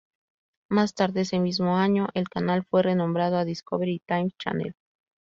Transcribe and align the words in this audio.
Más 0.67 0.95
tarde 0.95 1.21
ese 1.21 1.37
mismo 1.37 1.77
año, 1.77 2.07
el 2.15 2.27
canal 2.27 2.65
fue 2.65 2.81
renombrado 2.81 3.37
a 3.37 3.45
"Discovery 3.45 4.01
Times 4.07 4.33
Channel". 4.39 4.73